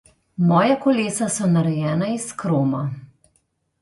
[0.51, 2.85] Moja kolesa so narejena iz kroma.